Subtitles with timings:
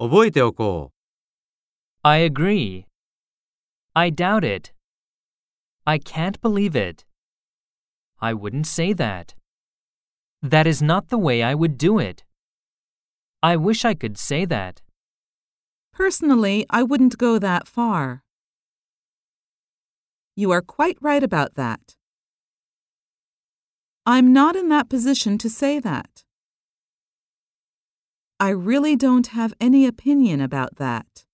[0.00, 2.08] 覚えておこう。
[2.08, 2.86] I agree.
[3.94, 4.72] I doubt it.
[5.84, 7.04] I can't believe it.
[8.20, 9.34] I wouldn't say that.
[10.42, 12.24] That is not the way I would do it.
[13.42, 14.82] I wish I could say that.
[15.92, 18.22] Personally, I wouldn't go that far.
[20.34, 21.96] You are quite right about that.
[24.04, 26.24] I'm not in that position to say that.
[28.41, 31.25] I really don't have any opinion about that.